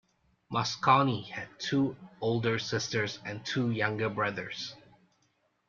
Mosconi 0.51 1.29
had 1.29 1.47
two 1.59 1.95
older 2.21 2.57
sisters 2.57 3.19
and 3.23 3.45
two 3.45 3.69
younger 3.69 4.09
brothers. 4.09 4.73